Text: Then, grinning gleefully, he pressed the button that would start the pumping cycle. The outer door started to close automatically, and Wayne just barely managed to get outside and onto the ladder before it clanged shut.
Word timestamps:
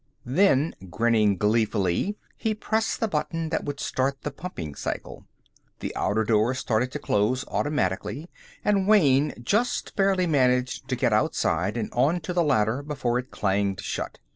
Then, 0.25 0.73
grinning 0.89 1.37
gleefully, 1.37 2.17
he 2.35 2.55
pressed 2.55 2.99
the 2.99 3.07
button 3.07 3.49
that 3.49 3.63
would 3.65 3.79
start 3.79 4.23
the 4.23 4.31
pumping 4.31 4.73
cycle. 4.73 5.27
The 5.79 5.95
outer 5.95 6.23
door 6.23 6.55
started 6.55 6.91
to 6.93 6.97
close 6.97 7.45
automatically, 7.47 8.27
and 8.65 8.87
Wayne 8.87 9.31
just 9.43 9.95
barely 9.95 10.25
managed 10.25 10.87
to 10.87 10.95
get 10.95 11.13
outside 11.13 11.77
and 11.77 11.93
onto 11.93 12.33
the 12.33 12.41
ladder 12.43 12.81
before 12.81 13.19
it 13.19 13.29
clanged 13.29 13.81
shut. 13.81 14.17